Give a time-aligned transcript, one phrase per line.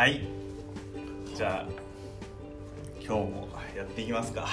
[0.00, 0.22] はい。
[1.36, 1.68] じゃあ
[3.04, 4.48] 今日もやっていきますか。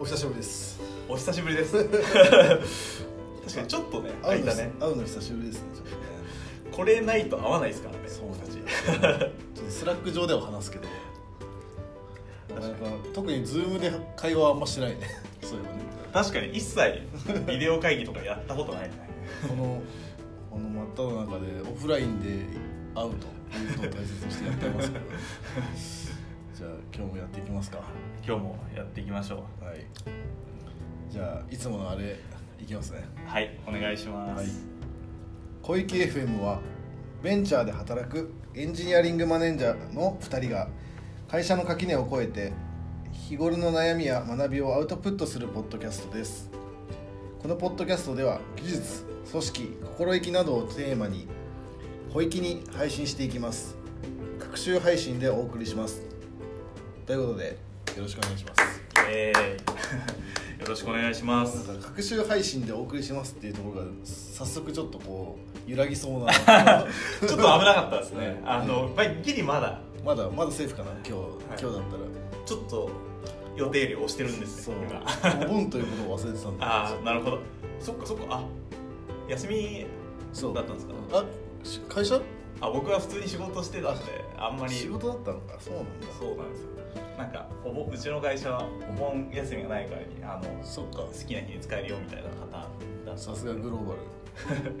[0.00, 0.80] お久しぶりです。
[1.06, 1.84] お久しぶりです。
[1.84, 4.72] 確かにちょっとね会うの空いたね。
[4.80, 5.68] 会うの久しぶりですね。
[6.72, 8.52] これないと合わないですからねそう僕たち。
[8.52, 10.88] ちょっとスラック上では話すけど。
[12.54, 15.00] なかなか特にズームで会話はあんましてないね。
[15.44, 15.82] そういえばね。
[16.14, 17.02] 確かに一切
[17.46, 18.94] ビデオ会議とかやったことないね。
[19.46, 19.82] この
[20.50, 22.46] この真っ只中でオフラインで
[22.94, 23.26] 会うと
[23.80, 25.04] ことを大切にしてやってますけど。
[26.54, 27.78] じゃあ今日もやっていきますか。
[28.26, 29.86] 今日もやっていきましょはい。
[31.08, 32.18] じゃあいつものあれ
[32.60, 33.04] いきますね。
[33.26, 34.48] うはいお願いします、はい。
[35.62, 36.60] 小池 FM は
[37.22, 40.68] ベンチャーで働くエンジニアリングマネージャーの2人が
[41.28, 42.52] 会社の垣根を越えて
[43.12, 46.50] 日頃の悩みや学びをアウトプットするポッドキャストです。
[47.40, 51.26] このポッドキャストでは技術組織心意気などをテーマに
[52.12, 53.76] 小粋に配信していきます。
[54.38, 56.02] 各週配信でお送りします。
[57.06, 57.56] ということで
[57.96, 58.82] よろしくお願いします。
[59.08, 61.66] えー、 よろしくお願いします。
[61.68, 66.32] なんか各週配信でお送りしますっていうところが早速ちょっとこう揺らぎそうな。
[66.34, 68.40] ちょっと危なかったですね。
[68.44, 69.80] あの、まあ、ギリまだ。
[70.04, 71.14] まだまだセーフかな今日、い。
[71.48, 71.82] 今日だったら。
[72.46, 72.90] ちょっと
[73.56, 74.74] 予定より押してるんですそう。
[75.44, 77.38] お盆ということを忘れてたんだ ああなるほど。
[77.78, 78.24] そっかそっか。
[78.30, 78.44] あ
[79.28, 79.86] 休み
[80.32, 80.94] そうだったんですか？
[81.12, 81.24] あし
[81.88, 82.20] 会社？
[82.60, 84.04] あ僕は普通に仕事してたんで
[84.36, 84.74] あんまり。
[84.74, 85.54] 仕事だったのか。
[85.58, 86.06] そうなんだ。
[86.18, 86.68] そうなんですよ。
[87.16, 90.98] なんかお盆うちの会社はお盆休みがないからにあのそっか。
[90.98, 94.00] 好きな日に使えるよみたいなパターンださすがグローバル。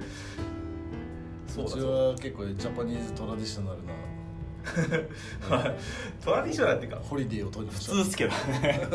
[1.46, 3.92] そうだちは結構ジャパニーズトラディショナルな。
[5.50, 5.74] まあ
[6.22, 8.88] トラディショナルっていうかホリデーを取りま普した通ですけどね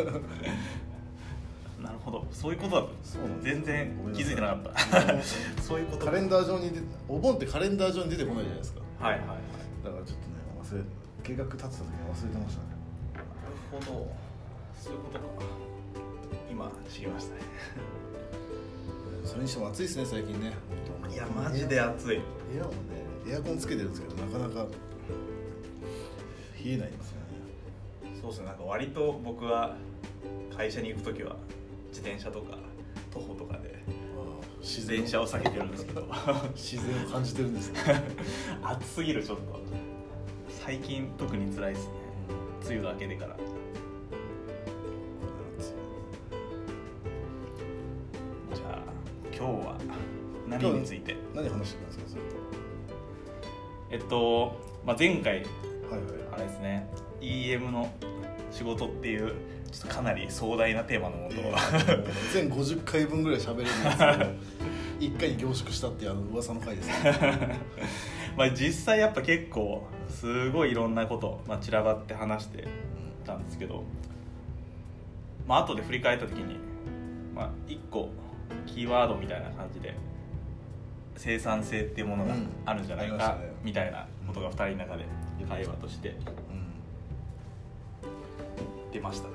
[2.05, 2.25] ほど。
[2.31, 2.87] そういうことだ
[3.41, 5.61] 全然気づいてなかった。
[5.61, 6.05] そういうこと。
[6.05, 8.81] カレンダー上に出お盆ってカレンダー上に出てこないじゃないですか。
[8.99, 9.37] はいはいはい。
[9.83, 10.83] だからちょっとね忘れ
[11.23, 12.67] 計画立てた時に忘れてましたね。
[13.15, 13.25] なる
[13.71, 14.11] ほど。
[14.79, 15.25] そういうことか。
[16.49, 17.41] 今知りましたね。
[19.25, 20.53] それにしても暑いですね最近ね。
[21.11, 22.21] いやマジで暑い。
[22.51, 22.75] 部屋もね
[23.27, 24.67] エアコンつけてるんですけどなかなか
[26.63, 27.25] 冷えないんですよね。
[28.21, 28.45] そうですね。
[28.45, 29.75] なんか割と僕は
[30.55, 31.35] 会社に行く時は
[31.95, 32.57] 自転車とか
[33.09, 33.81] 徒歩とかで
[34.59, 36.05] 自自転車を避けてるんですけど。
[36.53, 38.03] 自然を感じてるんですね。
[38.61, 39.43] 暑すぎるちょっと。
[40.49, 41.93] 最近特に辛いですね。
[42.65, 43.37] 梅雨が明けてから。
[48.53, 48.79] じゃあ
[49.27, 49.77] 今日は
[50.49, 51.15] 何について？
[51.33, 52.21] 何話してたんですかそれ
[53.91, 55.45] えっと、まあ、前回はい
[56.33, 56.89] あれですね。
[57.21, 57.89] EM の
[58.55, 59.33] 仕事っていう
[59.69, 64.31] ちょっとかなり壮大なテーマのもと、はい全50回分ぐらい喋れるんですけど
[64.97, 67.59] 一回に凝縮したっていうあの噂の回ですね。
[68.37, 72.65] まあ実際やっぱ結構すごいいろんなこと、まあ、散らばって話して
[73.25, 73.83] たんですけど、
[75.45, 76.55] まあ後で振り返った時に、
[77.35, 78.09] まあ、1個
[78.65, 79.93] キーワードみたいな感じで
[81.17, 82.33] 生産性っていうものが
[82.65, 85.05] あるんじゃないかみたいなことが2人の中で
[85.49, 86.15] 会話として
[89.05, 89.33] ましたね。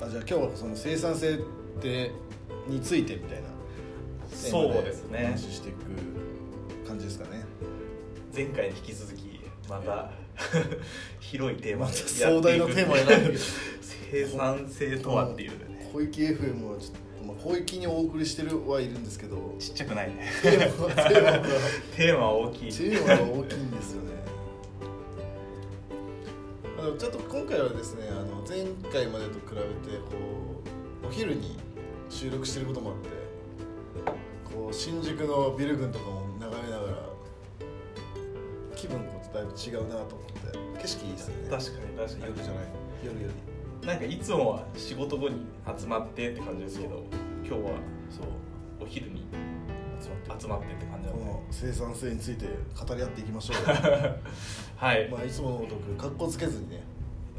[0.00, 1.36] あじゃあ今日はその生産性っ
[1.80, 2.10] て
[2.66, 3.48] についてみたいな。
[4.30, 5.26] そうですね。
[5.26, 7.44] 話していく感じですかね。
[8.34, 10.10] 前回に引き続きまた
[11.20, 13.38] 広いテーマで壮大なテーマ選んで
[14.10, 15.90] 生産性とはっていうね。
[15.92, 19.54] 小池 FM はちょっと、まあ、小池にお送りしてるはいるんですけど。
[19.58, 20.26] ちっちゃくないね。
[20.42, 22.72] テーマは 大きい。
[22.72, 24.19] テーマが大きいんですよね
[26.80, 29.60] ちょっと今回はですねあの前回までと比べ
[29.90, 30.62] てこ
[31.04, 31.58] うお昼に
[32.08, 33.08] 収録してることもあって
[34.54, 36.96] こう新宿のビル群とかも眺めながら
[38.74, 41.50] 気分こうだいぶ違うなと思って景色いいですよね。
[41.50, 42.34] 確かに確かに。
[42.34, 42.64] 夜じゃない。
[43.04, 43.28] 夜よ
[43.82, 45.46] りなんかいつもは仕事後に
[45.78, 47.04] 集まってって感じですけど
[47.44, 47.70] 今日は
[48.10, 48.26] そう
[48.82, 49.49] お昼に集
[50.08, 52.52] まって集まってって感じなのでこの生産性について語
[52.94, 53.56] り合っていきましょう
[54.76, 56.82] はい、まあいつものごとく格好つけずにね。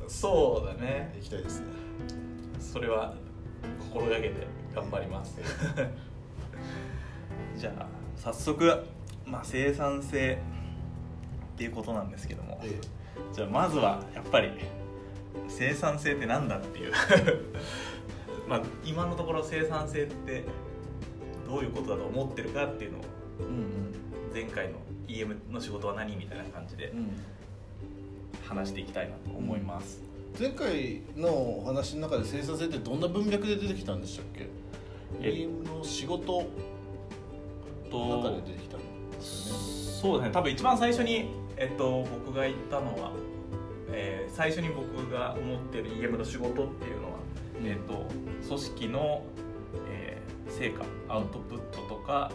[0.08, 1.16] そうだね。
[1.18, 1.68] いきたいですね。
[2.60, 3.14] それは
[3.80, 5.40] 心がけて頑張ります。
[7.58, 8.86] じゃあ早速、
[9.26, 10.38] まあ、生産性
[11.54, 12.60] っていうことなんですけども。
[12.64, 12.80] え。
[13.34, 14.52] じゃあまずはやっぱり
[15.48, 16.94] 生産性ってなんだっていう。
[18.48, 20.44] まあ今のところ生産性って
[21.52, 23.02] どういうことだと思ってるかっていうのを
[24.34, 24.76] 前回の
[25.08, 26.98] EM の仕事は何みたいな感じでうん。
[27.00, 27.06] うん
[28.48, 30.02] 話していきたいなと思います、
[30.38, 34.48] 前回のお話の中で生産性ってどんな文脈で出てきたんでしたっけ？
[35.22, 36.44] え EM の仕事
[37.92, 38.80] の中とで出てきたん
[39.12, 39.62] ですよね
[40.02, 40.32] そうですね。
[40.34, 43.14] 多分一番最初に、えっと僕が言ったのは、
[43.94, 47.20] えー最初に僕が思ってる EM の仕事っていうのは、
[47.64, 48.06] えっと
[48.48, 49.51] 組織の、えー
[50.62, 52.32] 成果アウトプットとか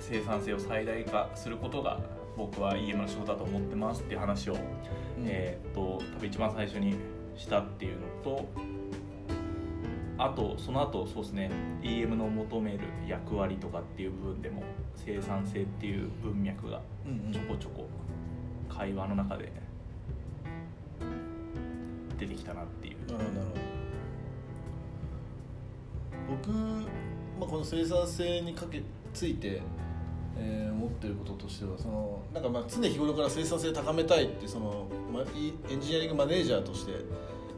[0.00, 1.98] 生産性を最大化することが
[2.36, 4.60] 僕は EM の仕事だと思ってますっていう話を、うん。
[5.24, 5.80] えーっと
[6.14, 6.96] 多分一番最初に
[7.36, 8.46] したっていうのと
[10.18, 11.50] あとその後そうですね
[11.80, 14.62] EM の求める役割とかっていう部分でも
[14.94, 17.32] 生産性っていう文脈がうんうん。
[17.32, 17.88] ちょこちょこ
[18.68, 19.50] 会話の中で
[22.18, 23.10] 出てきたなっていう。
[23.10, 23.30] なるほ
[23.64, 23.69] ど
[26.30, 26.86] 僕、ま
[27.42, 28.82] あ、この生産性にかけ
[29.12, 29.60] ついて、
[30.38, 36.92] えー思ってることとしてはそのなんかまあ常日頃から生産性高めたいってその、ま、エンジニアリングマネージャーとして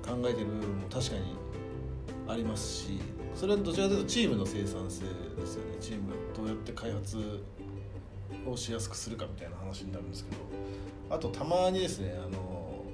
[0.05, 1.37] 考えてる部分も確かに
[2.29, 3.01] ありますし
[3.35, 5.77] それはどちらかというとチームの生産性ですよね。
[5.81, 7.41] チームどうやって開発
[8.47, 10.37] をしやすくするかみたいな話になるんですけど
[11.15, 12.85] あとたまにですねあの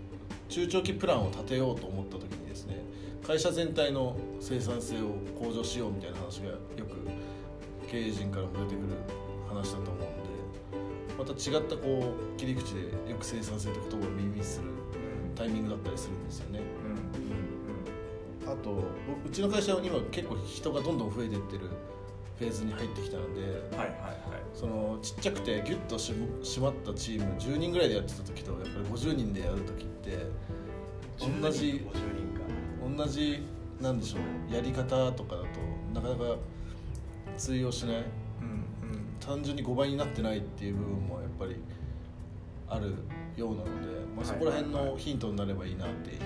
[0.49, 2.83] 中長期プランを立てようと思った時にですね
[3.29, 8.95] 会社全体の生産性を向上しようみたいな話がよく経営陣からも出てくる
[9.47, 10.09] 話だと思うんで
[11.19, 12.81] また違ったこう切り口で
[13.11, 14.69] よく生産性って言葉を耳にする
[15.37, 16.61] タイミングだったりするんですよね。
[18.47, 21.69] あと僕うちの会社は今結構人がどんどん増えていってる
[22.39, 23.43] フェーズに入ってきたので
[23.77, 24.19] はいはいはい。
[24.55, 30.17] そのちっちゃくてギュッとし締まったチーム10人ぐらいでやってた時とやっぱり50人でやる時って
[31.19, 32.28] 同じ50人か
[32.97, 33.43] 同じ
[33.81, 34.19] なんでしょ
[34.51, 35.49] うやり方とかだと
[35.95, 36.37] なかなか
[37.37, 37.97] 通用しない。
[37.97, 38.07] うんうん。
[39.21, 41.57] 単純に5倍になってないっていう部分もやっぱり
[42.69, 42.95] ある
[43.37, 43.71] ようなので、
[44.17, 46.25] まあ、そこら辺のヒントになればいいなって今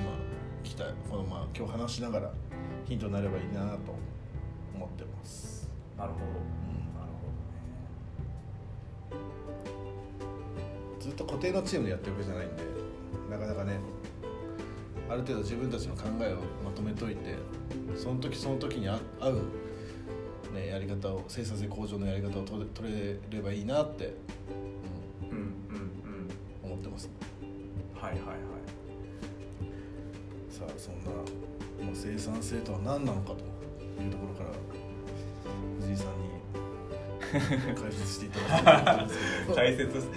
[0.64, 2.32] 来たこのまあ今日話しながら
[2.84, 3.94] ヒントになればいいなと
[4.74, 5.70] 思ってます。
[5.96, 6.30] なるほど、な
[7.06, 7.12] る
[11.00, 12.62] ずっと固定のチームでやってるわけじゃないんで
[13.30, 13.78] なかなかね
[15.12, 17.34] ある程度自分たちの考えをまとめといて
[17.94, 19.42] その時その時に合合う、
[20.54, 24.14] ね、やり方を生産性向上のやり方を取れ取れればいいなって、
[25.30, 25.38] うん。
[25.38, 25.44] うんうん
[26.64, 27.10] うん、思ってます。
[27.94, 28.36] はいはいはい。
[30.50, 33.34] さあそんな、まあ、生産性とは何なのかと
[34.02, 34.50] いうところから
[35.80, 36.06] 藤井さん
[37.68, 39.54] に解説していただきたいと思うんですけど。
[39.60, 40.08] 解説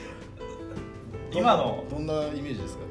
[1.33, 2.84] 今のどんなイメージですか？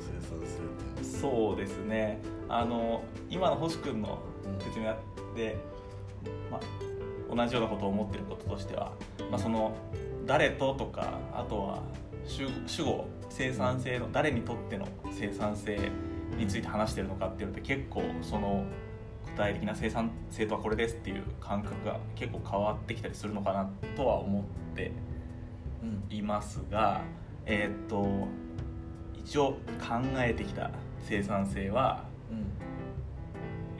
[1.25, 2.19] そうですね。
[2.51, 4.19] あの今の星君の
[4.59, 4.95] 説明
[5.35, 5.57] で、
[6.51, 8.93] まあ、同じようなことを思ってることとしては、
[9.31, 9.75] まあ、その
[10.27, 11.83] 誰ととかあとは
[12.27, 14.87] 主主語生産性の誰にとっての
[15.19, 15.91] 生産性
[16.37, 18.63] について話してるのかっていうのって結構その
[19.25, 24.43] 具体的な生産性とはこれですっていう感覚が結構変わってきたりするのかなとは思っ
[24.77, 24.93] て
[25.83, 26.05] うん。
[26.15, 27.01] いますが、
[27.47, 28.29] えーっと
[29.25, 30.71] 一応考えてきた
[31.05, 32.47] 生産性はうん。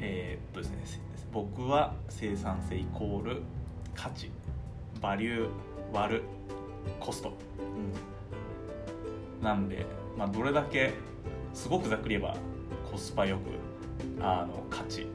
[0.01, 0.79] えーっとですね。
[0.85, 0.99] せ
[1.33, 3.43] 僕は生産性イコール
[3.95, 4.31] 価値
[5.01, 5.49] バリュー
[5.93, 6.23] 割る
[7.01, 7.33] コスト。
[9.43, 9.85] なんで、
[10.17, 10.93] まあ、どれだけ
[11.53, 12.37] すごくざっくり言えば
[12.91, 15.07] コスパよくあの価値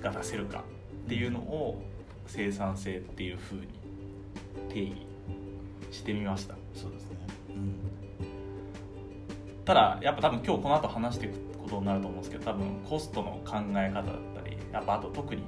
[0.00, 0.64] が出せるか
[1.06, 1.82] っていうのを
[2.26, 3.68] 生産性っていうふうに
[4.68, 5.06] 定義
[5.90, 6.54] してみました。
[6.74, 7.18] そうですね
[9.64, 14.04] ただやっぱ多分今日この後話していくことになると思うんですけど多分コストの考え方だっ
[14.34, 15.42] たりやっぱあと特に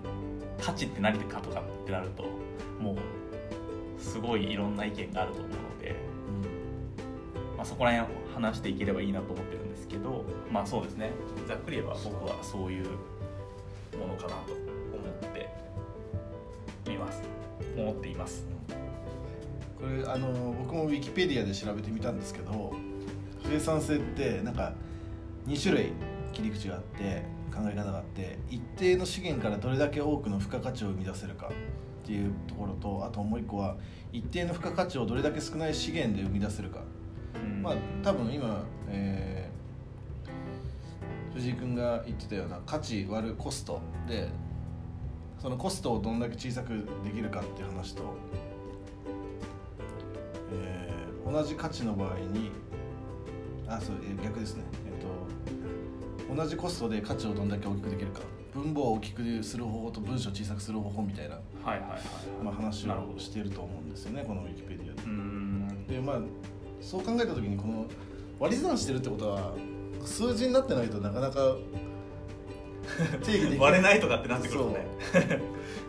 [0.61, 2.25] 価値って何かとかってなると
[2.81, 2.97] もう
[4.01, 5.97] すごいいろんな意見があると思うので、
[7.57, 11.11] まあ、そこら辺を話していければいいなと思ってるんですけどまあそうですね。
[11.49, 12.85] ざっくり言えば僕はそういう
[13.99, 14.65] ものかなと思
[15.31, 15.33] っ
[16.85, 17.23] ています。
[17.77, 18.47] 思っています。
[19.79, 22.75] これあの僕もウィキペディアで調べてみたんですけど
[23.55, 24.73] 生産性ってなんか
[25.47, 25.93] 2種類
[26.33, 31.51] 切り口があって考え方があって一定の資源からどれだけ多くの付加価値を生み出せるか
[32.03, 33.77] っていうところとあともう一個は
[34.13, 36.81] 一定の付加価値をどれだけ少ない資源で生み出せるか。
[37.63, 39.55] まあ多分今、えー
[41.35, 44.29] 藤井君が言ってたような価値割るコストで
[45.43, 48.03] そのコストをどんだけ小さくできるかっていう話と、
[50.53, 50.95] えー
[51.33, 52.53] 同じ価値の場合に
[53.69, 54.65] あそうえー逆ですね。
[54.87, 58.21] えっと同じコストで価値をどんだけ大きくできるか。
[58.55, 62.01] 分母を大きくする方法と文章を小さくする方法みたいな、はいはいはい、
[62.41, 65.03] まあ、話をしていると思うんですよねこのウィキペディアで。
[65.03, 65.87] うーん。
[65.89, 66.19] でまあ
[66.81, 67.87] そう考えた時にこの
[68.39, 69.55] 割り算してるってことは
[70.05, 71.57] 数字になってないとなかなか
[73.25, 74.87] 定義でき割れないとかってなってくるとね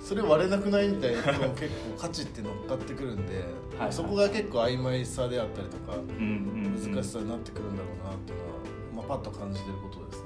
[0.06, 3.44] それ割れなくないみたいなのも結構価値って乗っかってくるんで
[3.80, 6.94] はいそこが結構曖昧さであったりとかうんうんうん。
[6.94, 10.26] 難しさになってくるんだろうなっていうのは、まあ、パッと感じてることですね。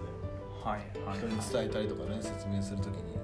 [0.62, 3.17] はいはい、人に伝えたりとかね説明するときに。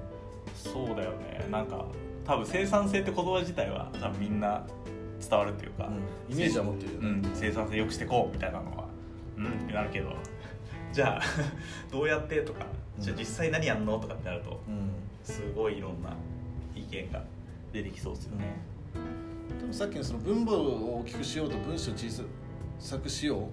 [0.54, 1.46] そうだよね。
[1.50, 1.84] なんか
[2.24, 4.66] 多分生産性って言葉自体は多分みんな
[5.20, 5.90] 伝わるっていうか、
[6.30, 8.88] イメージは持ってるよね、うん、生産性良くしてこうみたいなのは
[9.36, 10.12] うんってなるけど
[10.92, 11.22] じゃあ
[11.92, 12.64] どうやってとか
[12.98, 15.06] じゃあ実際何やんのとかってなるとうん。
[15.26, 16.12] すごいいろんな意
[16.90, 17.22] 見が
[17.72, 18.56] 出てきそうですよね、
[19.60, 22.08] でもさっきのその分母を大きくしようと文章を小
[22.78, 23.48] さくしよ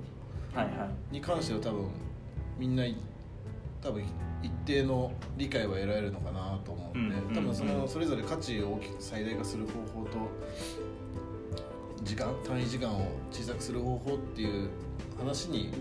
[0.54, 0.76] はいはい。
[1.12, 1.88] うに関しては多分
[2.58, 2.84] みんな
[3.82, 4.04] 多分
[4.42, 7.78] 一定の理解は得られるのかなと思うんで、うん多分そうんうん。
[7.80, 10.18] のそれぞれ価値を大きく最大化する方法と
[12.04, 14.70] 時間単位時間を小さくする方法っていう
[15.18, 15.72] 話に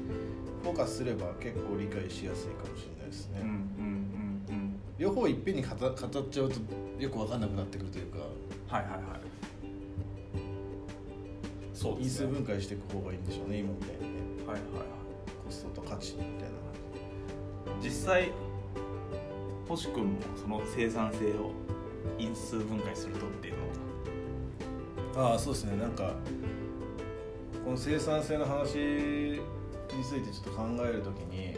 [0.62, 3.54] フォーカスすれば結構理解しやすいかもしれないですね、うんうん
[4.49, 6.61] うん両方いっぺんに語語っちゃうと
[7.02, 8.23] よく分かんなくなってくるというかうん
[8.73, 9.21] はいはいはい。
[11.75, 14.21] そうで因数分解していく方がいいんでしょうね今みたいにね。
[14.47, 14.87] はいはいはい。
[15.44, 16.49] コストと価値みたいな。
[17.82, 18.30] 実際
[19.68, 21.50] 星君もその生産性を
[22.18, 23.54] 因数分解するとっていう
[25.16, 25.32] のは。
[25.32, 25.76] ああそうですね。
[25.76, 26.14] なんか
[27.64, 29.40] この生産性の話に
[30.04, 31.56] ついてちょっと考えるときに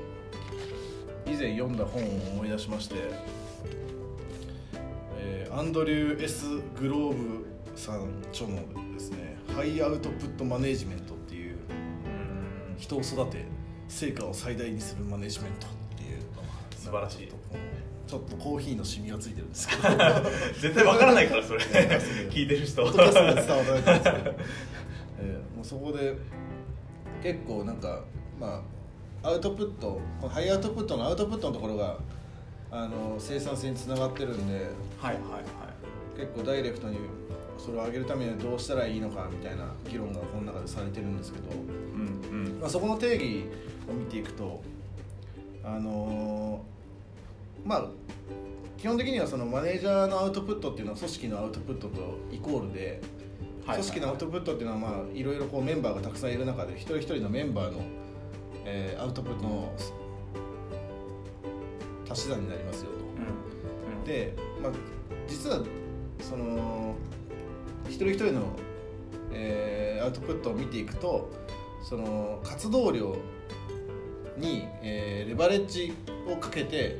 [1.26, 3.33] 以前読んだ本を思い出しまして、えー
[5.56, 6.46] アンドリュー・ S・
[6.80, 7.46] グローブ
[7.76, 8.56] さん著の
[8.92, 11.54] ですね「ハイアウトプットマネジメント」っていう
[12.76, 13.44] 人を育て
[13.86, 16.18] 成果を最大にするマネジメントっていう。
[16.76, 17.28] 素晴らしい。
[18.08, 19.82] ちょっとコーヒーのシミがついてるんですけど。
[20.60, 21.60] 絶対わからないからそれ。
[22.30, 22.82] 聞いてる人。
[22.82, 24.34] えー
[25.56, 26.16] もうそこで
[27.22, 28.02] 結構なんか
[28.40, 28.60] ま
[29.22, 31.96] あアウトプットこのハイアウトプットのアウトプットのところが
[32.74, 34.66] あの生産性につながってるんで
[34.98, 36.18] はいはいはい。
[36.18, 36.98] 結構ダイレクトに
[37.56, 42.60] それを上げるためにはどうしたらいいのかみたいな議論がこの中でされてるんですけど、うんうん。
[42.60, 43.44] まあ、そこの定義
[43.88, 44.60] を見ていくと
[45.62, 47.84] あのーまあ
[48.76, 53.00] 基本的にはそのマネージャーのアウトプットっていうのは組織のアウトプットとイコールで
[53.64, 57.80] はい組織のアウトプットっていうのはまあいろいろこうメンバーがたくさんいる中で一人一人のメンバーの、
[58.66, 59.72] えーアウトプットの
[62.14, 62.96] 足し算になりますよと。
[62.96, 63.00] う
[63.96, 63.98] ん。
[63.98, 64.04] うん。
[64.04, 64.72] で、まあ、
[65.26, 65.62] 実は
[66.20, 66.94] その
[67.88, 68.42] 一人一人の、
[69.32, 71.30] えーアウトプットを見ていくと
[71.82, 73.16] その活動量
[74.36, 75.94] に、えーレバレッジ
[76.30, 76.96] をかけて、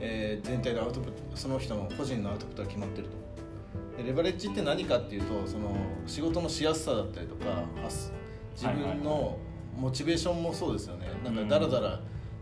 [0.00, 4.02] えー全体のアウトプットその人の個人のアウトプットが決まってると。
[4.02, 8.12] でレバレッジって何かっていうとその仕事のしやすさだったりとか発
[8.54, 9.36] 自分の
[9.76, 11.06] モチベーションもそうですよね。
[11.24, 12.00] なんかダラダラ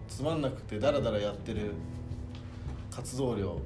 [0.09, 1.73] つまんなくてダラダラやってる
[2.97, 3.61] 活動量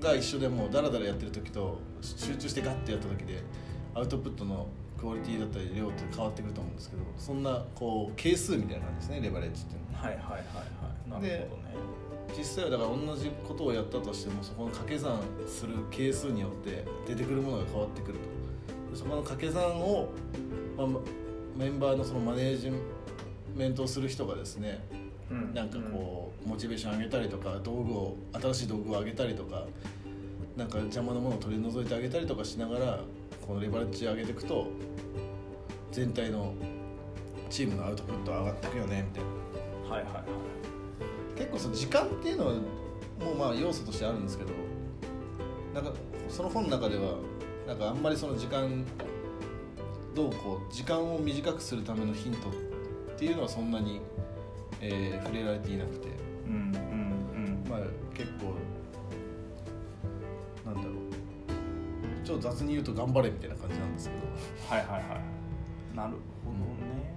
[0.00, 3.44] が一緒でもダラダラやってる時と集中してガッてやった時で
[3.94, 4.66] アウトプットの
[4.98, 10.04] クオリティだったり量って変わってくると思うんですけどそんなこう係数みたいな感じですねレバレッジっていうのは。
[10.04, 11.22] はいはいはいはい。
[11.22, 11.70] なるほどね。
[12.36, 18.20] 実際はだから同じことをやったとしてもそこの掛け算する係数によって出てくるものが変わってくると。
[18.92, 20.08] でそこの掛け算を、
[20.76, 20.86] まあ、
[21.56, 22.72] メンバーのそのマネージ
[23.54, 24.99] メントをする人がですねうん
[25.54, 29.64] なんかこうモチベーション上げたりとか道具を新しい道具を上げたりとか
[30.56, 33.00] なんか邪魔なものを取り除いてあげたりとかしながら
[33.46, 34.66] このレバレッジ上げていくと
[35.92, 36.54] 全体の
[37.48, 39.24] チームのアウトプット上がっていくよねみたい
[39.88, 39.94] な。
[39.96, 40.24] はいはいはい。
[41.36, 42.52] 結構その時間っていうのは
[43.20, 44.50] もうまあ要素としてあるんですけど
[45.74, 45.92] なんか
[46.28, 47.14] その本の中では
[47.66, 48.84] なんかあんまりその時間
[50.14, 52.52] どうこう時間を短くするためのヒントっ
[53.16, 54.00] ていうのはそんなに、
[54.80, 56.08] えー触れられていなくて。
[56.46, 57.70] うんうんうん。
[57.70, 57.80] まあ
[58.14, 58.54] 結構
[60.70, 60.94] なんだろう。
[62.24, 64.74] ちょっと雑に言うと頑張れみたいな感じなんですけど。
[64.74, 65.96] はいはいはい。
[65.96, 66.12] なる
[66.44, 66.56] ほど
[66.86, 67.10] ね。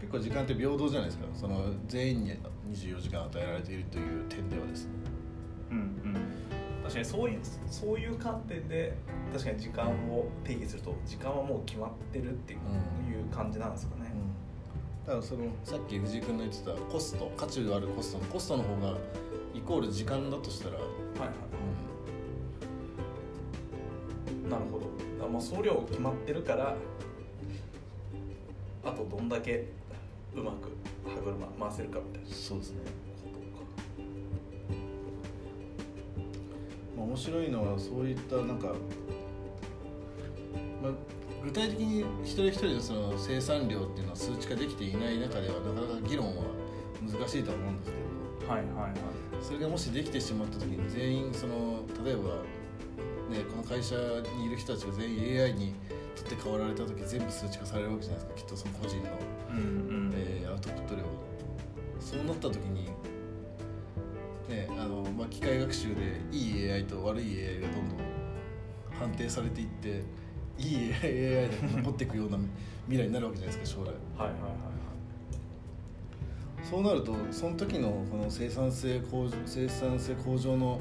[0.00, 1.26] 結構時間って平等じゃないですか。
[1.34, 2.32] その全員に
[2.72, 4.90] 24時間与えられているという点ではですね。
[5.70, 6.14] うんうん。
[6.82, 8.94] 確かにそういうそういう観点で
[9.32, 12.60] 確かに時間を定義すると時間はもう決まってるっていう,、
[13.28, 14.05] う感じなんですかね、
[15.06, 18.98] だからそのさっき藤井君の言ってたコスト価値があるコストのコストの方が
[19.54, 20.84] イコール時間だとしたら、はい
[21.20, 21.26] は
[24.46, 24.50] い。
[24.50, 25.28] なるほど。
[25.28, 26.76] もう総量決まってるから
[28.84, 29.68] あとどんだけ
[30.34, 30.76] うまく
[31.08, 32.34] 歯車回せるかみたいな。
[32.34, 32.78] そうですね、
[36.96, 38.74] まあ、面白いのはそういったなんか、
[40.82, 40.92] まあ、
[41.46, 46.42] 具体的に一人一人のその生産量っていうのは数値化できていない中ではなかなか議論は
[47.00, 47.96] 難しいとは思うんですけ
[48.42, 48.48] ど。
[48.48, 48.92] かはいはいはい。
[49.40, 52.42] それがもしできてしまった時に全員その例えば
[53.30, 53.94] ねこの会社
[54.36, 55.74] にいる人たちが全員 AI に
[56.16, 59.02] 取って代わられた時全部数値化されるわけじゃないですかきっとその個人の、
[59.50, 60.12] うんうん。
[60.16, 61.08] えーアウトプット量が。
[62.00, 62.86] そうなった時に
[64.48, 67.98] ねあの、まあ、機械学習でいい AI と悪い AI がどんどん
[68.98, 70.02] 判定されていって
[70.58, 72.38] いい AI で残っていくような
[72.86, 73.88] 未来になるわけじゃないですか将来。
[73.88, 74.76] はいはいはい
[76.68, 80.80] そうなるとその時のこの生産性向上生産性向上の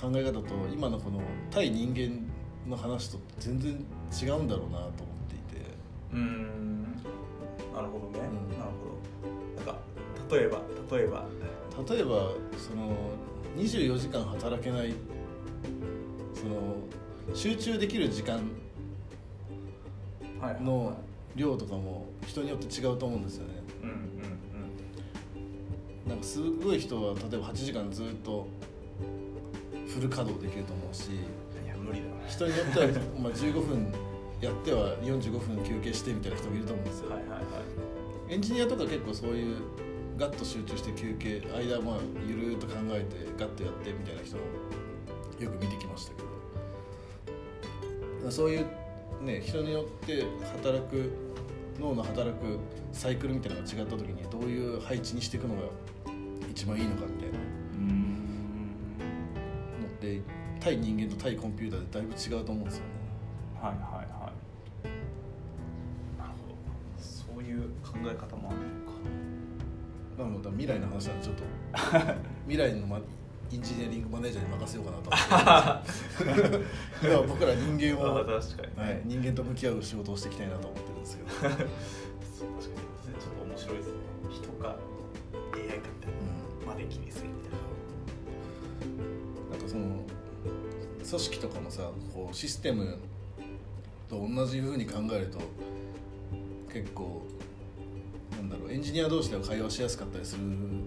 [0.00, 0.42] 考え方と
[0.72, 2.20] 今のこの対人間
[2.70, 4.90] の話と全然違うんだろうなと思っ
[5.28, 5.66] ていて。
[6.12, 6.82] うーん。
[7.74, 8.58] なるほどね、うん。
[8.58, 8.86] なるほ
[9.56, 9.64] ど。
[9.64, 9.80] なんか
[10.30, 10.60] 例えば
[10.96, 11.24] 例えば。
[11.88, 12.96] 例えばその
[13.56, 14.94] 24時間働けない
[16.34, 16.76] その
[17.34, 18.40] 集中できる時間
[20.54, 20.96] の
[21.34, 23.54] 量とかも人によって違うと思うんですよね。
[23.82, 23.96] うんうん
[26.08, 28.46] なんかすごい人は例えば8時間ずっと
[29.88, 31.14] フル稼働できると思うしう
[31.62, 32.28] んいや無理だな。
[32.28, 32.86] 人によっては
[33.20, 33.92] まあ15分
[34.40, 37.40] やっては45分休憩してみたいな人もいると思うんですよ、はいはいはい。
[38.28, 39.56] エンジニアとか結構そういう
[40.16, 44.42] ガッと集中して休憩間まあゆるーっと考えてガッとやってみたいな人も
[45.40, 46.26] よく見てきましたけど。
[48.30, 48.66] そういう
[49.20, 50.24] ね人によって
[50.56, 51.10] 働く
[51.80, 52.58] 脳の働く
[52.92, 55.62] サイクルみたいなのが違った時にどういう配置にしていくのが
[56.50, 57.38] 一番いいのかみたいな。
[57.38, 57.44] の
[59.86, 60.20] って
[60.60, 62.64] 対人間と対コンピューターでだいぶ違うと思うん。
[62.64, 62.90] ですよね
[63.60, 64.06] はいはいはい
[66.18, 66.54] なるほど
[66.98, 71.18] そういう考え方もあるのかなので未来の話なん。
[71.20, 71.42] でちょっと
[72.48, 73.00] 未来の、ま、
[73.52, 76.66] エンジニアリングマネージャーに任せようかなと思って。
[77.06, 78.40] 今は僕ら人間を、あは
[78.90, 81.66] い、人間と向き合う仕事をしていきたいなと思ってるんですけど、そう確かに
[83.16, 83.92] ちょっと面白いですね。
[84.30, 86.36] 人か AI かみたいな。
[86.66, 87.52] まで気にするみたい
[89.50, 89.84] なんかその
[91.08, 92.98] 組織とかもさこうシステム
[94.08, 95.38] と同じふうに考えると
[96.72, 97.24] 結構
[98.32, 100.42] なんだろうエンジニア同士では会話しやすかったりする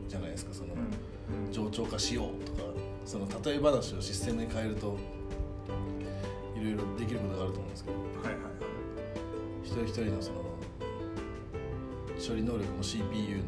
[0.07, 0.81] じゃないですかその、な
[1.51, 2.69] 冗長化しようとか
[3.05, 4.97] その例え話をシステムに変えると
[6.55, 8.53] いろいろできることがあると思うんですけどはいはいはい
[9.63, 10.49] 一人一人のその
[12.19, 13.43] 処理能力の CPU の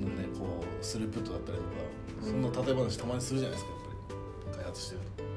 [0.00, 1.68] のねこうスループットだったりとか
[2.22, 5.22] そんな例え話たまにするじゃないですかやっぱり開発してると。
[5.22, 5.28] で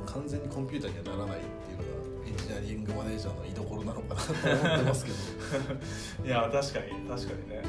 [0.00, 1.90] も完全にコンピューターにはならないっていうのが
[2.26, 5.16] エンジニアリングマネージャーの居所なのかなと思ってますけど、
[6.26, 7.62] いや確かに確かにね。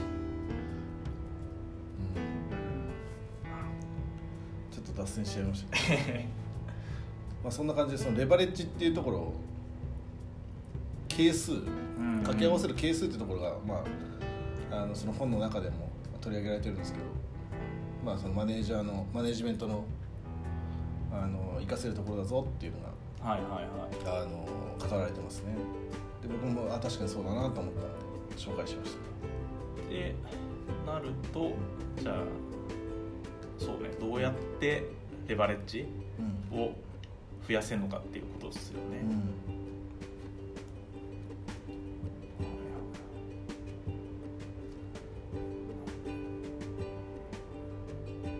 [5.05, 5.77] 脱線しちゃいました。
[5.77, 6.19] け ど
[7.43, 9.33] まあそんな感じでそのレバレッジっていうところを
[11.07, 11.61] 係数
[12.23, 13.83] 掛け合わせる係数っていうところが、ま
[14.71, 15.89] あ、あのその本の中でも
[16.19, 17.05] 取り上げられてるんですけど、
[18.03, 19.85] まあ、そのマネージャーのマネジメントの
[21.13, 22.79] あの活かせるところだぞっていうの
[23.29, 24.05] はいはいはい。
[24.05, 24.45] があの
[24.77, 25.53] 語られてますね。
[26.21, 29.89] で僕もあ確かにそうだなと思ったので紹介しました。
[29.89, 30.15] で
[30.85, 31.53] なると
[32.01, 32.15] じゃあ
[33.57, 33.89] そうね。
[33.99, 34.85] どうやって
[35.27, 35.85] レバレッジ
[36.51, 36.59] うん。
[36.59, 36.73] を
[37.47, 39.03] 増やせるのかっていうことですよね、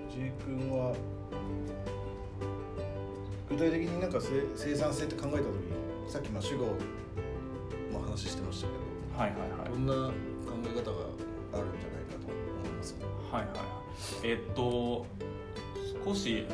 [0.10, 0.96] J 君は
[3.50, 6.66] 具体的になんかせ生産性って考えた時にさっきまあ主語
[7.92, 8.80] の話してましたけど
[9.20, 9.70] はいはいはい。
[9.70, 10.12] どんな考
[10.64, 11.06] え方が
[11.54, 12.96] あるんじゃないかと思います
[13.32, 13.85] はいはいはい
[14.24, 15.06] えっと
[16.04, 16.46] 少し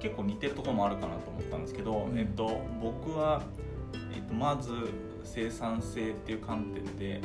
[0.00, 2.18] 結構似てるところもあるかなと思ったんですけど、うん。
[2.18, 3.42] えっと、僕は、
[4.14, 4.70] えっと、まず
[5.24, 7.20] 生産性っていう観点で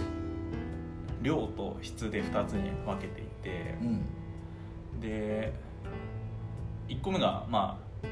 [1.22, 5.00] 量と質で2つに分けていてうん。
[5.00, 5.54] で
[6.88, 8.08] 1個目がまあ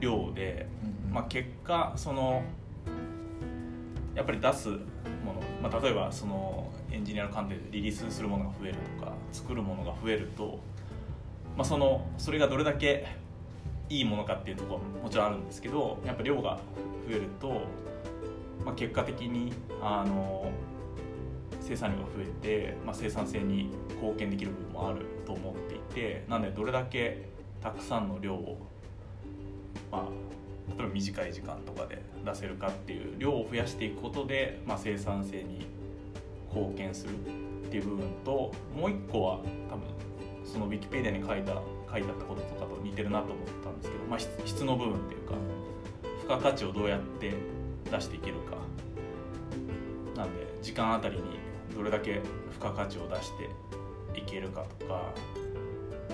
[0.00, 0.66] 量で、
[1.10, 2.42] まあ、結果その
[4.14, 4.80] やっぱり出すもの、
[5.62, 10.58] まあ、例えばそのエンジニアの観点でリリースするものが増えるとか作るものが増えると、
[11.56, 13.06] まあ、そのそれがどれだけ
[13.90, 16.58] いいものかっていうところももちろんあるんですけどやっぱ量が
[17.08, 17.62] 増えると、
[18.64, 20.50] まあ、結果的にあの
[21.60, 27.28] 生産量が増えて、まあ、生産性に貢献できる部分もあると思っていてなのでどれだけ
[27.62, 28.58] たくさんの量を、
[29.90, 30.02] まあ、
[30.76, 35.66] 例えば短い時間とかで出せるかっていう量を増やしていくことで、まあ、生産性に
[36.54, 37.14] 貢献する
[37.66, 39.82] っていう部分ともう一個は多分
[40.44, 45.34] そのウィキペディアに書いた書いてあったこととかと似てるなと思ったんですけど、まあ、質の部分っていうか
[46.20, 47.34] 付加価値をどうやって
[47.90, 48.56] 出していけるか
[50.16, 51.22] なんで時間あたりに
[51.74, 55.12] どれだけ付加価値を出していけるかとか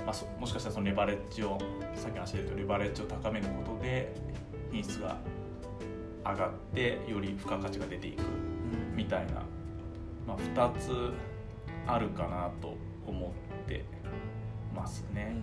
[0.04, 1.58] まあ、そもしかしたらそのレバレッジを
[1.94, 4.14] さっきの話で言うとレバレッジを高めることで
[4.70, 5.16] 品質が
[6.24, 8.22] 上がってより付加価値が出ていく
[8.94, 9.42] みたいな、
[10.26, 11.12] まあ、2つ
[11.86, 13.84] あるかなと思って
[14.74, 15.36] ますね。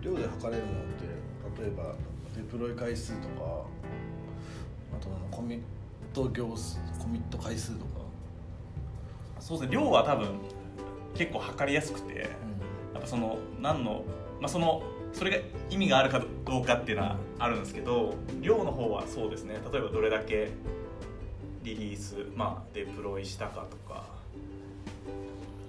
[0.00, 0.74] 量で測れるのっ
[1.54, 1.94] て例えば
[2.34, 3.64] デプロイ回数とか
[4.92, 5.60] あとコミッ
[6.12, 7.90] ト行数コミット回数とか、
[9.38, 9.74] そうですね。
[9.74, 10.40] 量は多分
[11.14, 12.18] 結構測りやすくて、
[12.94, 14.04] やっぱその何の、
[14.40, 15.36] まあ、そのそれが
[15.70, 19.60] 意味があるかどうかっていうのはあるんですけど量の方はそうですね。
[19.72, 20.50] 例えばどれだけ
[21.62, 24.04] リリース、まあ、デプロイしたかとか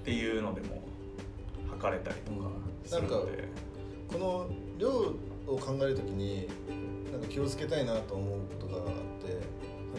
[0.01, 0.81] っていうのでも
[1.69, 2.49] 測れたりとか
[2.85, 3.47] するので、
[4.07, 6.47] この量を考えるときに
[7.11, 8.85] なんか気をつけたいなと思うことがあっ
[9.21, 9.37] て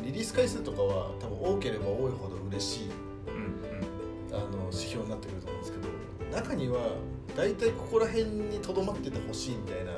[0.04, 2.88] リリース回数とかは多分多ければ多いほど嬉しい
[3.28, 3.54] うん。
[4.34, 6.96] あの指標になってくると思うんですけど中には
[7.36, 9.92] 大体ここら辺にとどまっててほしいみたいな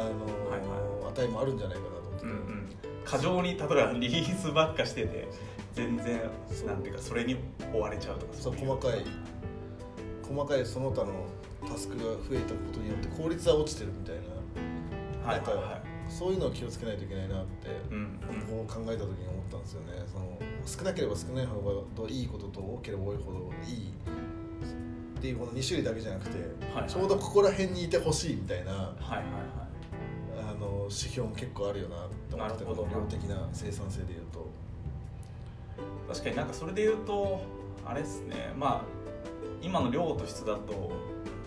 [0.00, 2.36] あの、はい値もあるんじゃないかなと思ってて、うんうん。
[2.36, 2.68] うん
[3.04, 5.28] 過剰に例えばリリースばっかしてて
[5.74, 6.22] 全然
[6.66, 7.36] なんていうかそれに
[7.70, 9.04] 追われちゃうとかそうい細かい
[10.22, 11.12] 細かいその他の
[11.68, 15.28] タスクが増えたことによって効率は落ちてるみたいな。
[15.28, 16.10] はいはいはい。
[16.10, 18.66] そういうのを気をつけないといけないなって、うんうん。
[18.66, 20.02] こう考えた時に思ったんですよね。
[20.10, 23.92] その少なければ少ないほどいいことと多ければ多いほどいい
[25.24, 26.36] っていうこの2種類だけじゃなくて、
[26.74, 26.90] はいはい。
[26.90, 29.24] ちょうどここら辺にいてほしいみたいなはいはいはい。
[30.50, 34.46] あの指標も結構あるよなと思ってなるほどこの量的な生産性でいうと。
[36.08, 37.40] 確かになんかそれで言うと
[37.86, 38.52] あれですね。
[38.58, 38.84] まあ
[39.62, 40.92] 今の量と質だと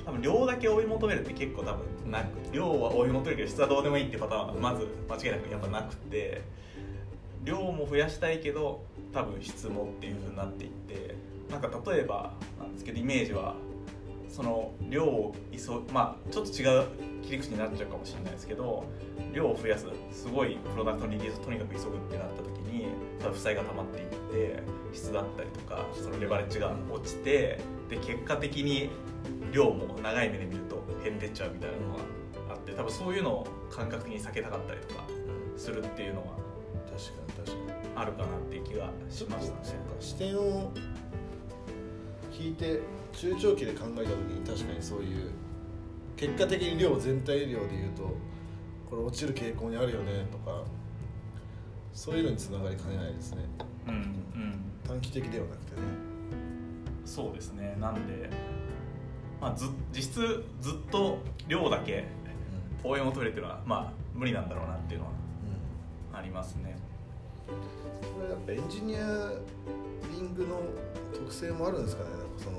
[0.06, 6.42] 多分量だけ追い求めるって結構多分なく量は追い求めるけど質はどうでもいいってパターンはまず間違いなくやっぱなくて
[7.44, 8.82] 量も増やしたいけど
[9.14, 11.16] 多分質もっていう風になっていって
[11.52, 13.56] なんか例えばなんですけどイメージは
[14.38, 15.60] その量を急
[15.92, 16.86] まあちょっと違う
[17.24, 18.84] 切り口になっちゃうかもしれないですけど
[19.34, 22.86] 量を増やすすごいプロダクトのリリースをとにかく急ぐってなった時に
[23.20, 28.92] 多分負債が溜まっていって質だったりとかそのレバレッジが落ちてで結果的に
[29.52, 35.08] 量も長い目で見ると減ってっちゃうみたいなのがあって多分そういうのを感覚的に避けたかったりとか
[35.58, 36.38] するっていうのは
[36.86, 39.80] 確かに確かにあるかなっていう気がしましたね。
[40.00, 40.72] 視点を
[42.40, 42.82] 引いて
[43.18, 45.32] 中長期で考えた時に確かにそういう
[46.16, 48.16] 結果的に量全体量でいうと
[48.88, 50.64] これ落ちる傾向にあるよねとか
[51.94, 53.40] そういうのにつながりかねないですね。
[53.88, 54.72] うんうん。
[54.88, 55.82] 短期的ではなくてね。
[57.06, 57.76] そうですね。
[57.80, 58.30] なんで、
[59.42, 62.06] まあ、ず実質ずっと量だけ
[62.84, 65.12] 応援を取れっていうのはまあ無理なんだろうなっていうのは
[66.14, 66.78] ありますね。
[67.48, 69.32] これやっぱエンジニア
[70.12, 70.62] リングの
[71.14, 72.12] 特性もあるんですかね。
[72.12, 72.58] なんかその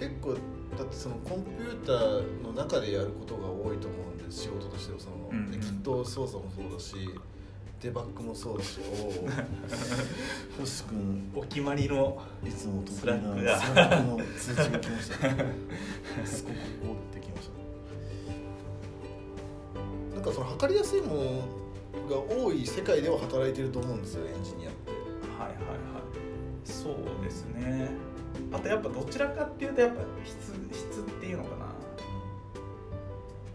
[0.00, 5.50] 結構だってそのコンピューターの中でやることが多いと思うんです仕事としてはその、うんうん。
[5.50, 6.94] で Git 操作もそうだし
[7.82, 8.92] デバッグもそうだしお
[9.26, 9.28] お
[10.60, 13.52] 星君お決まりのいつもスラックが。
[13.52, 15.28] なスラックの通知が来ました。
[15.28, 15.44] ね
[16.24, 17.50] すごくおってきまし
[20.10, 20.14] た。
[20.14, 21.22] なんかその測りやすいもの
[22.08, 24.90] が多い世界では働いてると思うんですよエンジニアって。
[25.38, 25.70] はいはいはい。
[26.64, 28.09] そうですね
[28.52, 31.50] あとやっぱどちらかっていうとやっぱ質質っていうのか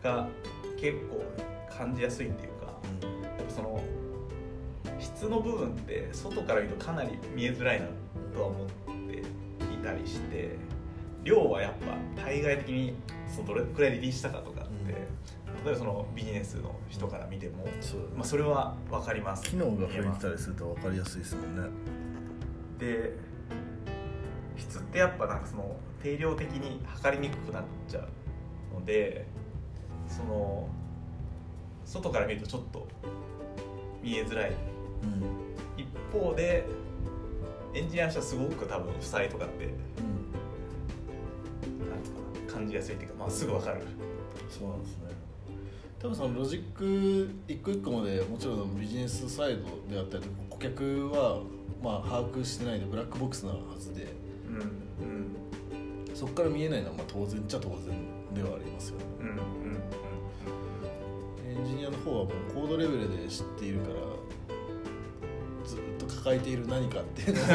[0.03, 0.11] な。
[0.11, 0.27] が
[0.79, 1.23] 結構
[1.77, 2.65] 感じやすいっていうか。
[3.23, 3.81] やっぱその
[4.99, 7.87] 質の部分って外から見るとかなり見えづらいな
[8.33, 8.67] とは思っ
[9.09, 9.23] てい
[9.83, 10.55] たりして。
[11.25, 11.73] 量はやっ
[12.15, 12.93] ぱ対外的に
[13.27, 14.95] そのどれくらいリリースしたかとかって、うん。
[15.65, 19.49] 例えばそのビジネスの人から見ても、そうまあ、それは分かります。
[19.49, 20.51] 機能が増えてたりす。
[20.51, 21.69] ると分かりやすいですもんね。
[22.77, 23.24] で質
[24.95, 29.27] ってやっぱなんかその定量的に測りにくくなっちゃうので
[30.07, 30.69] その
[31.83, 32.87] 外から見るとちょっと
[34.01, 34.51] 見えづらい。
[34.51, 34.55] うん。
[35.77, 36.65] 一方で
[37.73, 39.73] エンジニアの人はすごく多分負債とかってなん
[42.01, 43.81] つうかな感じやすいっていうか、まあ、すぐ分かる。
[44.49, 45.03] そうなんですね。
[45.99, 51.41] 多分そのロジック一個一個までもちろんビジネスサイドであったりとか顧客は
[51.83, 54.24] まあ把握してないでブラックボックスなはずで
[54.55, 54.61] うん
[56.09, 57.77] うんそこから見えないのはまあ当然っちゃ当然
[58.33, 59.05] ではありますよね。
[59.19, 59.27] うん。
[59.27, 59.35] うん。
[61.57, 63.95] エンジニアの方はもうコードレベルで知っているから
[65.65, 67.45] ずっと抱えている何かっていうのを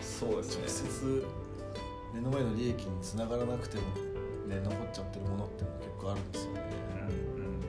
[0.00, 1.24] そうですね直接
[2.14, 3.82] 目の前の利益につながらなくても、
[4.48, 6.32] ね、残っちゃってるものっていうのは結構あるん。
[6.32, 6.62] ですよね、
[6.94, 7.42] うん。
[7.42, 7.60] うん。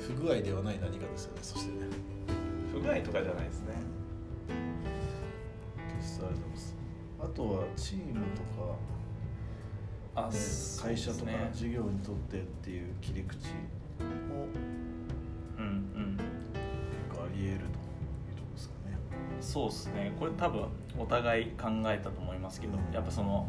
[0.00, 1.86] 不不具合ではない何かですよねそしてね
[2.72, 3.95] 不具合とかじゃないですね
[6.16, 6.76] 決してありがとうございます。
[7.20, 14.46] あとはチームとかあでそう会社とか事業にとってっていう切り口も
[15.58, 16.16] うんうん。
[16.16, 18.96] 結構あり得るというところですかね。
[19.40, 20.12] そうですね。
[20.18, 20.66] これ多分
[20.98, 22.94] お互い考えたと思いますけど、うん。
[22.94, 23.48] やっぱその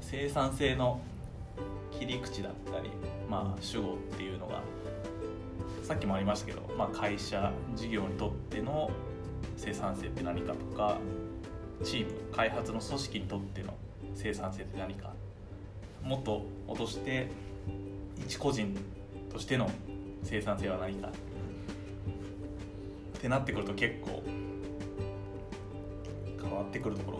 [0.00, 1.00] 生産性の
[1.92, 2.90] 切り口だったり、
[3.30, 4.62] まあ、主語っていうのが
[5.84, 8.90] さっきもありましたけど、まあ、会社事業にとっての
[9.56, 10.98] 生産性って何かとか
[11.82, 13.74] チーム開発の組織にとっての
[14.14, 15.12] 生産性って何か
[16.02, 17.28] もっと落として
[18.18, 18.76] 一個人
[19.30, 19.70] としての
[20.22, 21.10] 生産性は何かっ
[23.20, 24.22] てなってくると結構
[26.40, 27.18] 変わってくるところ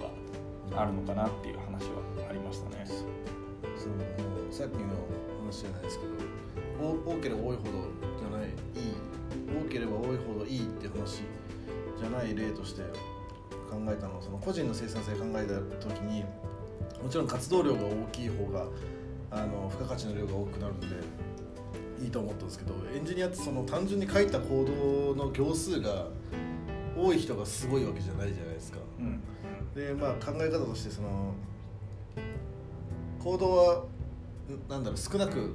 [0.74, 2.86] があるのかなっていう話はありましたね。
[3.76, 3.94] その
[4.50, 4.86] さっきの
[5.44, 6.12] 話じゃないですけど
[6.80, 7.70] 多多ければ多いほど
[8.18, 8.54] じゃないいい
[9.64, 11.22] 多ければ多いほどいいって話
[11.98, 12.82] じゃない例として
[13.72, 16.24] 考えたのはその個人の生産性考えた時に
[17.02, 18.66] もちろん活動量が大きい方が
[19.30, 20.86] あの付加価値の量が多くなるので
[22.04, 26.06] いいと思ったんですけどエンジニアってその単純に書いたコードの行数が
[26.96, 28.78] 多い人がすごいわけじゃないじゃないですか。
[28.98, 29.20] うん
[29.74, 31.32] でまあ考え方としてその
[33.18, 33.84] コードは
[34.50, 35.54] んなんだろう少なく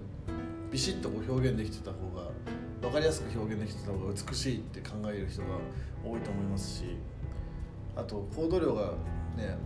[0.71, 2.31] ビシッとこう表現できてた方が
[2.81, 5.47] 分かりやすく表現できてた方が美しいって考える人が
[6.03, 6.97] 多いと思いますし
[7.97, 8.91] あとコード量が
[9.35, 9.57] ね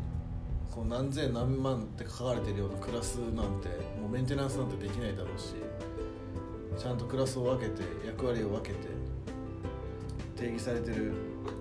[0.71, 3.67] こう何千何万って書かれてるようなクラスなんて
[3.99, 5.53] もうメンテナンスなんてできないだろうし
[6.81, 8.77] ちゃんとクラスを分けて役割を分けて
[10.37, 11.11] 定義されてる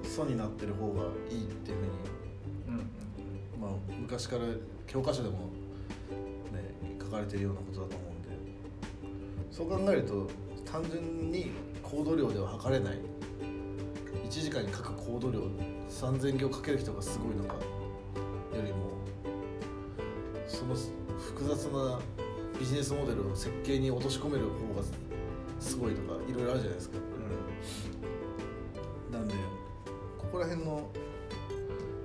[0.05, 1.91] 素になってる方がいいっていうふうに
[2.69, 4.43] うんまあ、昔から
[4.87, 5.43] 教科書でも、ね、
[7.03, 8.29] 書かれてるようなことだと思うんで。
[9.51, 10.31] そう考えると
[10.65, 11.51] 単純に
[11.83, 12.99] コード量では測れない。
[14.25, 15.41] 1時間に書くコード量
[15.91, 17.61] 3000行書ける人がすごいのかよ
[18.65, 18.91] りも
[20.47, 20.75] その
[21.19, 22.01] 複雑な
[22.59, 24.83] ビジネスモデルを設計に落とし込める方が
[25.59, 26.99] すごいとかいろいろあるじゃないですか。
[29.13, 29.35] なんで
[30.19, 30.89] ここら辺の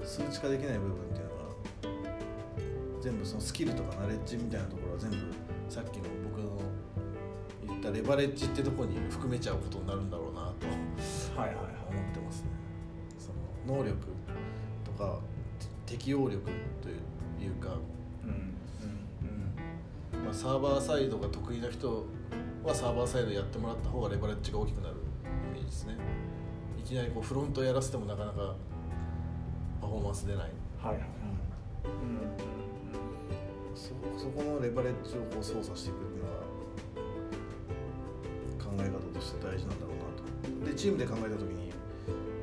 [0.03, 1.39] 数値化できない部分っていうのは
[3.01, 5.17] 全部そのスキルとかナレッジみたいなところは全部
[5.69, 6.59] さっきの僕の
[7.67, 10.67] 言ったレバレッジってところに含めちゃうことになるんだろうなと。
[11.39, 11.65] はいはいはい。
[11.91, 12.04] 思っ
[13.67, 13.95] 能力
[14.83, 15.19] とか
[15.85, 16.43] 適応力
[16.81, 17.69] というか、
[18.23, 18.29] うん
[20.17, 22.05] うんまあ、サーバーサイドが得意な人
[22.63, 24.95] はサーバーサイドやってもらった方がレバレッジが大きくなる
[25.51, 25.97] イメージですね。
[26.79, 28.55] いきなりこうフロントやらせてもなかなか
[29.81, 30.51] パフォーマンス出ない、
[30.81, 31.01] はいはい。
[31.03, 32.55] うん
[33.75, 36.37] そそこのレバレッジをこう操作していくっていうのが
[38.65, 40.71] 考え方として大事なんだろうなと。
[40.71, 41.64] でチームで考えた時に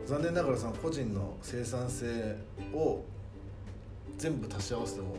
[0.07, 2.37] 残念ながらその個人の生産性
[2.75, 3.05] を
[4.19, 5.17] 全部足し合わせても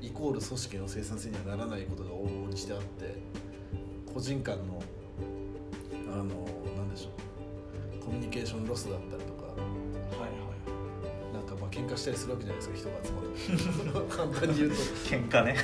[0.00, 3.16] イコール組織の生産性にはならないことが往々にしてあって
[4.12, 4.82] 個人間の
[6.12, 6.24] あの
[6.76, 7.10] なんでしょ
[7.98, 11.34] うコミュニケーションロスだったりとかはいはい。
[11.34, 13.22] なんかまあ喧嘩したりするわけじゃないですか人が集ま
[14.00, 14.06] る。
[14.14, 14.76] 簡単に言うと。
[15.08, 15.56] 喧嘩ね。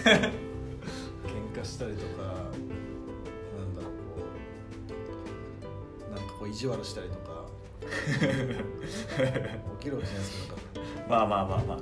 [1.55, 4.25] 喧嘩したりとかなんだろうこ
[6.11, 7.30] うなんかこう意地悪したりとか
[7.91, 10.57] 起きるわけじゃないですか。
[11.09, 11.79] まあまあまあまあ。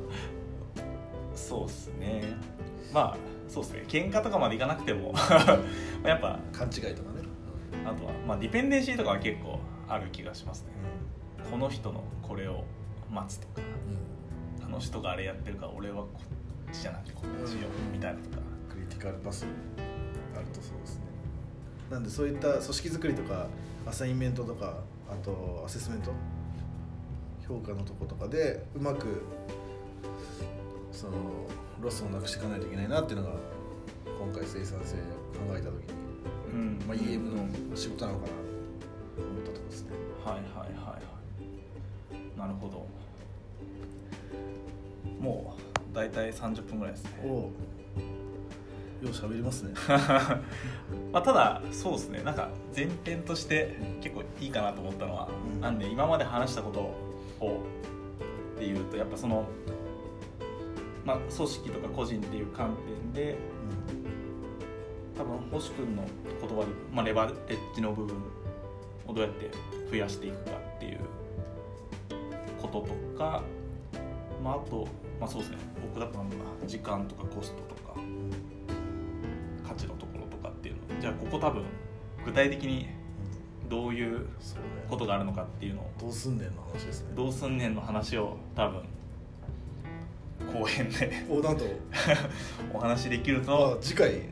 [1.34, 2.24] そうっすね。
[2.92, 3.16] まあ
[3.48, 3.84] そうっすね。
[3.88, 5.14] 喧嘩とかまでいかなくても。
[6.04, 7.22] やっぱ勘違いとかね、
[7.84, 10.68] あとはまあディペンデンシーとかは結構ある気がしますね。
[11.50, 12.64] この人のこれを
[13.10, 13.62] 待つとか
[14.60, 14.64] うん。
[14.66, 16.08] あの人があれやってるから俺はこ
[16.70, 18.36] っちじゃなくてこっちようんみたいなとか。
[18.68, 19.46] クリティカルパス
[20.36, 21.04] あるとそうですね。
[21.90, 23.46] なんでそういった組織づくりとか
[23.86, 24.76] アサインメントとか
[25.10, 26.12] あとアセスメント？
[27.46, 29.22] 評価のとことかでうまく
[30.92, 31.12] その
[31.80, 33.36] ロスをなくしていかないといけないなっていうのが
[34.20, 35.00] 今回生産性考
[35.52, 35.94] えた時に、
[36.52, 36.82] うん。
[36.86, 37.20] まあ、EM
[37.70, 38.34] の仕事なのかなと
[39.22, 39.90] 思ったところですね。
[40.24, 40.98] はいはいはいは
[42.36, 42.38] い。
[42.38, 42.86] なるほど。
[45.20, 45.56] も
[45.92, 47.10] う大体30分ぐらいですね。
[47.24, 47.52] おお
[49.02, 49.74] よう喋りますね。
[51.12, 52.22] まあ、ただそうですね。
[52.22, 55.60] なんか前編として結構いいかなと思ったのは、うん。
[55.60, 56.80] なんで今まで話したこと
[57.44, 57.62] を
[58.56, 59.46] っていうとやっぱその、
[61.04, 63.38] まあ、組織とか個人っていう観点で
[65.16, 66.02] 多分星君の
[66.40, 68.16] 言葉で、まあ、レバレッジの部分
[69.06, 69.50] をどうやって
[69.90, 70.98] 増やしていくかっていう
[72.60, 73.42] こととか、
[74.42, 74.88] まあ、あと、
[75.20, 75.58] まあ、そうですね。
[75.94, 76.68] 僕だとなんだろうな。
[76.68, 77.77] 時間とかコストとか
[81.28, 81.62] こ多分
[82.24, 82.88] 具体的に
[83.68, 84.26] どういう
[84.88, 87.12] ことがあるのかっていうのをどうすんねんの話ですね。
[87.14, 88.82] どうすんねんの話を多分
[90.52, 91.26] 後編で。
[91.28, 91.64] おなんと。
[92.72, 94.22] お話できるあと次回。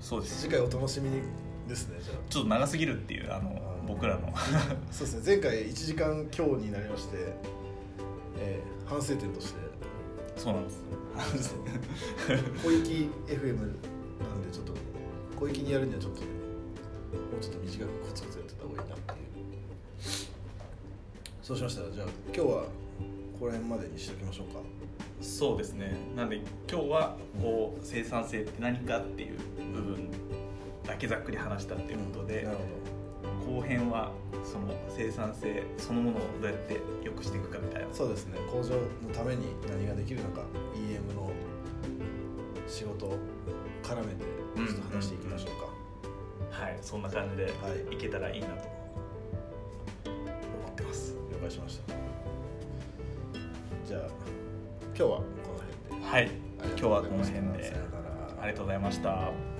[0.00, 0.42] そうです。
[0.42, 1.22] 次回お楽しみに
[1.68, 2.16] ですねじゃあ。
[2.28, 4.32] ちょっと長すぎるっていうあの僕らの。
[4.90, 5.22] そうですね。
[5.24, 7.16] 前回1時間強になりまして、
[8.38, 9.58] えー反省点として。
[10.36, 10.84] そうなんです。
[12.62, 14.72] 小域 FM なんでちょっと
[15.38, 16.26] 小域にやるにはちょっとね
[17.30, 19.26] もうちょっと短くコツコツやってた方がいいなっていう。
[21.42, 22.68] そうしましたらじゃあ今日はこ
[23.40, 24.60] こら辺までにしておきましょうか。
[25.20, 25.94] そうですね。
[26.16, 29.38] なんで今日はこう生産性って何かっていう
[29.72, 30.10] 部分
[30.86, 32.56] だけざっくり話したっていうことで、なる
[33.44, 34.10] ほ後編は
[34.44, 37.88] その生産性そのものをどうやって良くしていくかみたいな。
[37.88, 38.38] どそうですね。
[38.50, 40.42] 工場のために何ができるのか
[40.74, 41.30] EM の
[42.66, 43.18] 仕事を
[43.82, 47.50] 絡めてちょっと話していきましょうか、はいそんな感じでは
[47.90, 47.94] い。
[47.94, 48.52] いけたらいいなと。
[50.04, 51.14] 思ってます。
[51.32, 51.94] 了解しました。
[53.86, 56.08] じゃあ今日はこの辺で。
[56.08, 56.30] はい。
[56.60, 57.96] 今日はこの辺で。
[58.40, 59.55] ありがとうございました